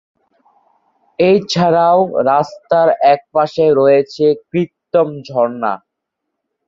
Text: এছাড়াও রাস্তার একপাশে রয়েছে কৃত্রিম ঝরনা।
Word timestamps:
এছাড়াও 1.19 1.99
রাস্তার 2.29 2.87
একপাশে 3.13 3.65
রয়েছে 3.79 4.25
কৃত্রিম 4.43 5.09
ঝরনা। 5.27 5.73